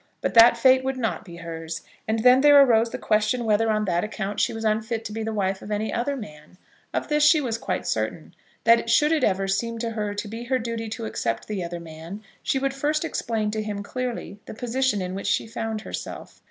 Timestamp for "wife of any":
5.31-5.93